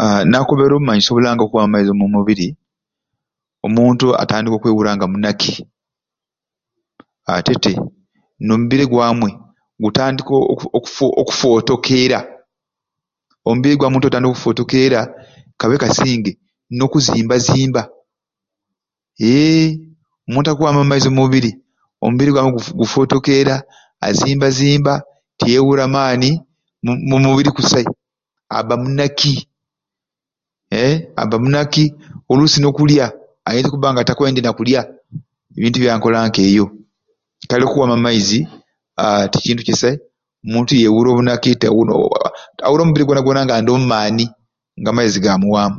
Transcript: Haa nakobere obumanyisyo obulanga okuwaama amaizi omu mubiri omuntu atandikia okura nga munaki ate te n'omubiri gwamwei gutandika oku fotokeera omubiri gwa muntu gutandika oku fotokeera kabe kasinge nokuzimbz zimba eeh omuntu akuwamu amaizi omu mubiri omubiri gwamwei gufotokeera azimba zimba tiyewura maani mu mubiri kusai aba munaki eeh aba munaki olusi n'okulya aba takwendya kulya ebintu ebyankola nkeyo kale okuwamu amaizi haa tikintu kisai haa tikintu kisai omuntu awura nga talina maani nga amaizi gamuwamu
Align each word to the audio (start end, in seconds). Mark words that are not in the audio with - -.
Haa 0.00 0.20
nakobere 0.32 0.72
obumanyisyo 0.74 1.10
obulanga 1.12 1.42
okuwaama 1.44 1.70
amaizi 1.70 1.90
omu 1.94 2.06
mubiri 2.14 2.46
omuntu 3.66 4.06
atandikia 4.22 4.70
okura 4.70 4.92
nga 4.96 5.06
munaki 5.12 5.52
ate 7.34 7.54
te 7.64 7.72
n'omubiri 8.44 8.84
gwamwei 8.90 9.34
gutandika 9.82 10.32
oku 11.20 11.32
fotokeera 11.40 12.18
omubiri 13.48 13.74
gwa 13.78 13.88
muntu 13.90 14.06
gutandika 14.06 14.30
oku 14.32 14.44
fotokeera 14.44 15.00
kabe 15.58 15.76
kasinge 15.82 16.32
nokuzimbz 16.76 17.42
zimba 17.46 17.82
eeh 19.28 19.68
omuntu 20.28 20.48
akuwamu 20.50 20.78
amaizi 20.82 21.06
omu 21.08 21.20
mubiri 21.22 21.50
omubiri 22.04 22.30
gwamwei 22.32 22.54
gufotokeera 22.80 23.54
azimba 24.06 24.46
zimba 24.58 24.94
tiyewura 25.38 25.84
maani 25.94 26.30
mu 27.08 27.16
mubiri 27.24 27.50
kusai 27.56 27.84
aba 28.56 28.74
munaki 28.82 29.32
eeh 30.78 30.94
aba 31.22 31.36
munaki 31.44 31.84
olusi 32.30 32.58
n'okulya 32.60 33.06
aba 33.48 34.04
takwendya 34.08 34.52
kulya 34.58 34.80
ebintu 35.56 35.76
ebyankola 35.78 36.18
nkeyo 36.28 36.66
kale 37.48 37.62
okuwamu 37.66 37.94
amaizi 37.96 38.38
haa 38.98 39.24
tikintu 39.32 39.62
kisai 39.68 39.96
haa 39.96 39.96
tikintu 39.96 39.96
kisai 39.96 39.96
omuntu 40.44 40.72
awura 40.88 41.10
nga 43.44 43.56
talina 43.62 43.74
maani 43.90 44.24
nga 44.80 44.90
amaizi 44.92 45.18
gamuwamu 45.24 45.78